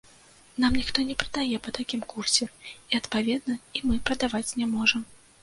[0.61, 5.01] Нам ніхто не прадае па такім курсе і, адпаведна, і мы прадаваць не можам.